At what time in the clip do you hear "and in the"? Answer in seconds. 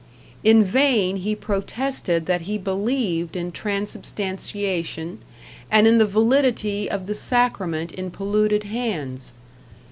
5.69-6.07